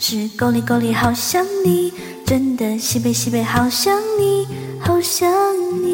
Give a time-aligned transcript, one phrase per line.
[0.00, 1.92] 是够力够力好想你，
[2.24, 4.46] 真的西北西北好想你，
[4.80, 5.30] 好想
[5.82, 5.89] 你。